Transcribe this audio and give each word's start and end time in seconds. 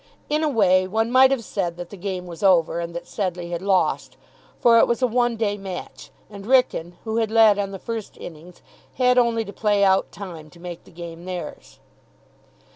In 0.29 0.41
a 0.43 0.49
way 0.49 0.87
one 0.87 1.11
might 1.11 1.29
have 1.29 1.43
said 1.43 1.77
that 1.77 1.91
the 1.91 1.95
game 1.95 2.25
was 2.25 2.41
over, 2.41 2.79
and 2.79 2.95
that 2.95 3.05
Sedleigh 3.05 3.51
had 3.51 3.61
lost; 3.61 4.17
for 4.59 4.79
it 4.79 4.87
was 4.87 5.03
a 5.03 5.05
one 5.05 5.35
day 5.35 5.59
match, 5.59 6.09
and 6.27 6.43
Wrykyn, 6.43 6.93
who 7.03 7.17
had 7.17 7.29
led 7.29 7.59
on 7.59 7.69
the 7.69 7.77
first 7.77 8.17
innings, 8.17 8.63
had 8.95 9.19
only 9.19 9.45
to 9.45 9.53
play 9.53 9.83
out 9.83 10.11
time 10.11 10.49
to 10.49 10.59
make 10.59 10.85
the 10.85 10.91
game 10.91 11.25
theirs. 11.25 11.77